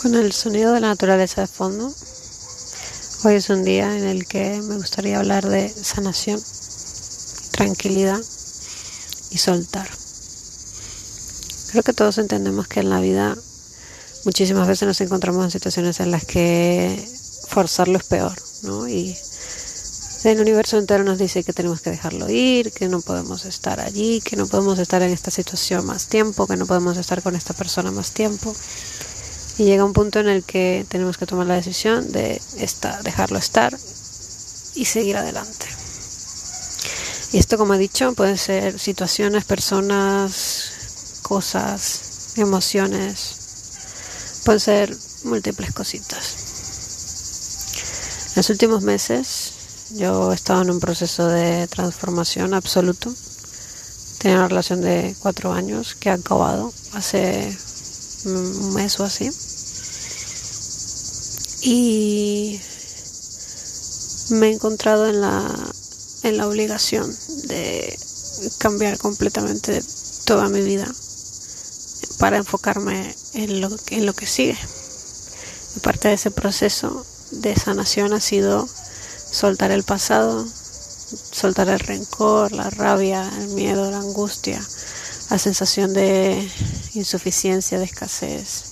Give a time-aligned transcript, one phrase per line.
[0.00, 1.94] Con el sonido de la naturaleza de fondo,
[3.22, 6.42] hoy es un día en el que me gustaría hablar de sanación,
[7.50, 8.18] tranquilidad
[9.28, 9.90] y soltar.
[11.70, 13.36] Creo que todos entendemos que en la vida
[14.24, 17.06] muchísimas veces nos encontramos en situaciones en las que
[17.48, 18.88] forzarlo es peor, ¿no?
[18.88, 19.14] Y
[20.24, 24.22] el universo entero nos dice que tenemos que dejarlo ir, que no podemos estar allí,
[24.22, 27.52] que no podemos estar en esta situación más tiempo, que no podemos estar con esta
[27.52, 28.56] persona más tiempo.
[29.60, 33.36] Y llega un punto en el que tenemos que tomar la decisión de estar, dejarlo
[33.36, 33.76] estar
[34.74, 35.66] y seguir adelante.
[37.32, 46.36] Y esto, como he dicho, pueden ser situaciones, personas, cosas, emociones, pueden ser múltiples cositas.
[48.30, 49.52] En los últimos meses
[49.90, 53.14] yo he estado en un proceso de transformación absoluto.
[54.20, 57.54] Tenía una relación de cuatro años que ha acabado hace
[58.24, 59.30] un mes o así.
[61.62, 62.60] Y
[64.30, 65.72] me he encontrado en la,
[66.22, 67.14] en la obligación
[67.44, 67.98] de
[68.58, 69.82] cambiar completamente
[70.24, 70.90] toda mi vida
[72.18, 74.56] para enfocarme en lo, en lo que sigue.
[75.82, 78.68] Parte de ese proceso de sanación ha sido
[79.30, 80.46] soltar el pasado,
[81.30, 84.60] soltar el rencor, la rabia, el miedo, la angustia,
[85.30, 86.50] la sensación de
[86.94, 88.64] insuficiencia, de escasez,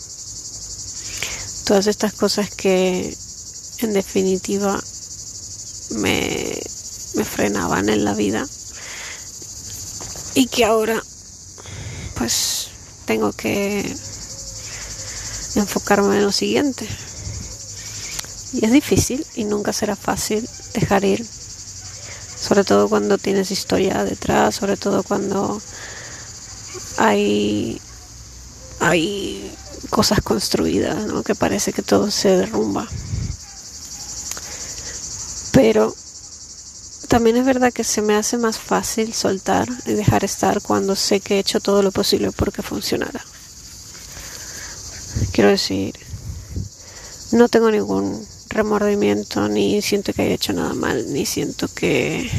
[1.65, 3.17] todas estas cosas que
[3.79, 4.83] en definitiva
[5.91, 6.61] me,
[7.25, 8.47] frenaban en la vida
[10.35, 11.01] y que ahora
[12.17, 12.69] pues
[13.07, 13.81] tengo que
[15.55, 16.89] enfocarme en lo siguiente.
[18.53, 24.57] Y es difícil y nunca será fácil dejar ir, sobre todo cuando tienes historia detrás,
[24.57, 25.61] sobre todo cuando
[26.99, 27.81] hay,
[28.81, 29.53] hay
[29.91, 31.23] cosas construidas, ¿no?
[31.23, 32.87] que parece que todo se derrumba.
[35.53, 35.95] Pero
[37.09, 41.21] también es verdad que se me hace más fácil soltar y dejar estar cuando sé
[41.21, 43.25] que he hecho todo lo posible porque funcionara.
[45.33, 45.95] Quiero decir,
[47.33, 52.31] no tengo ningún remordimiento, ni siento que haya hecho nada mal, ni siento que,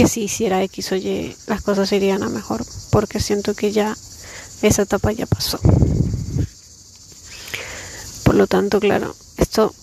[0.00, 3.94] que si hiciera X o Y las cosas irían a mejor, porque siento que ya
[4.62, 5.60] esa etapa ya pasó.
[8.24, 9.74] Por lo tanto, claro, esto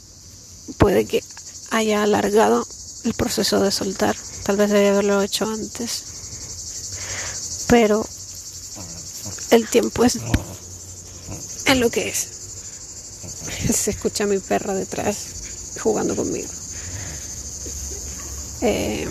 [0.79, 1.23] puede que
[1.69, 2.65] haya alargado
[3.03, 4.15] el proceso de soltar.
[4.43, 7.65] Tal vez debía haberlo hecho antes.
[7.67, 8.03] Pero
[9.51, 10.17] el tiempo es
[11.65, 12.17] en lo que es.
[13.71, 16.49] Se escucha mi perra detrás jugando conmigo.
[18.61, 19.07] Eh,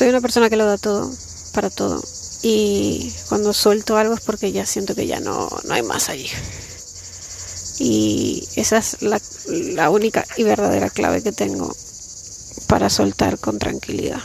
[0.00, 1.12] soy una persona que lo da todo
[1.52, 2.02] para todo.
[2.40, 6.26] Y cuando suelto algo es porque ya siento que ya no, no hay más allí.
[7.78, 11.76] Y esa es la, la única y verdadera clave que tengo
[12.66, 14.20] para soltar con tranquilidad.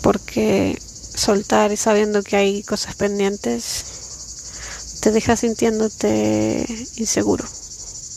[0.00, 0.76] Porque
[1.14, 3.84] soltar y sabiendo que hay cosas pendientes
[5.02, 7.44] te deja sintiéndote inseguro,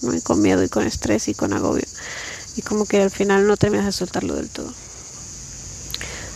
[0.01, 0.15] ¿no?
[0.15, 1.85] y con miedo y con estrés y con agobio.
[2.55, 4.73] Y como que al final no terminas de soltarlo del todo.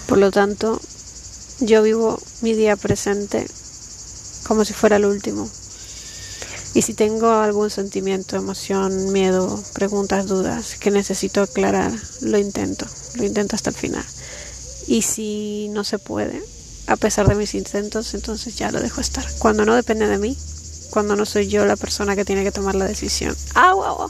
[0.09, 0.81] Por lo tanto,
[1.59, 3.45] yo vivo mi día presente
[4.47, 5.47] como si fuera el último.
[6.73, 12.87] Y si tengo algún sentimiento, emoción, miedo, preguntas, dudas que necesito aclarar, lo intento,
[13.17, 14.03] lo intento hasta el final.
[14.87, 16.41] Y si no se puede,
[16.87, 19.23] a pesar de mis intentos, entonces ya lo dejo estar.
[19.37, 20.35] Cuando no depende de mí,
[20.89, 23.37] cuando no soy yo la persona que tiene que tomar la decisión.
[23.53, 24.09] ¡Ah, wow!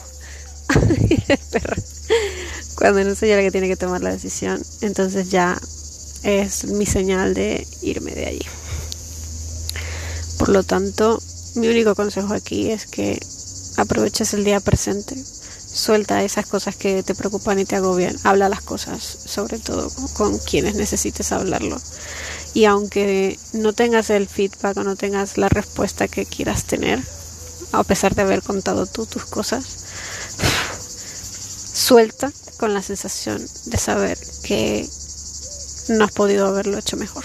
[2.76, 5.60] Cuando no soy yo la que tiene que tomar la decisión, entonces ya
[6.24, 8.46] es mi señal de irme de allí.
[10.38, 11.22] Por lo tanto,
[11.56, 13.20] mi único consejo aquí es que
[13.78, 15.16] aproveches el día presente,
[15.72, 20.38] suelta esas cosas que te preocupan y te agobian, habla las cosas, sobre todo con
[20.40, 21.80] quienes necesites hablarlo.
[22.54, 27.00] Y aunque no tengas el feedback o no tengas la respuesta que quieras tener,
[27.72, 29.66] a pesar de haber contado tú tus cosas,
[31.74, 34.88] suelta con la sensación de saber que
[35.90, 37.24] no has podido haberlo hecho mejor.